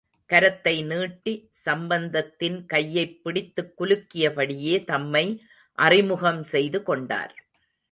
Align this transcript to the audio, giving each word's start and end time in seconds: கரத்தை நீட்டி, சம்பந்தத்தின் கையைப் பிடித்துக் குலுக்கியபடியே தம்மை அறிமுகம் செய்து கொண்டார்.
கரத்தை 0.29 0.85
நீட்டி, 0.85 1.49
சம்பந்தத்தின் 1.51 2.65
கையைப் 2.65 3.23
பிடித்துக் 3.23 3.81
குலுக்கியபடியே 3.81 4.85
தம்மை 4.85 5.43
அறிமுகம் 5.73 6.43
செய்து 6.43 6.83
கொண்டார். 6.83 7.35